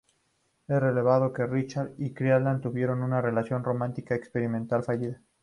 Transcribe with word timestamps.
Es 0.67 0.79
revelado 0.81 1.31
que 1.31 1.45
Richard 1.45 1.91
y 1.99 2.11
Clarissa 2.11 2.59
tuvieron 2.59 3.03
una 3.03 3.21
relación 3.21 3.63
romántica 3.63 4.15
experimental 4.15 4.81
fallida. 4.83 5.21